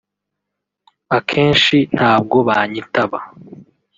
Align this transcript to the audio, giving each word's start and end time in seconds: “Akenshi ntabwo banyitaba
“Akenshi 1.17 1.77
ntabwo 1.95 2.37
banyitaba 2.47 3.17